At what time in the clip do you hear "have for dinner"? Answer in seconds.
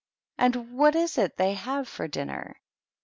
1.53-2.59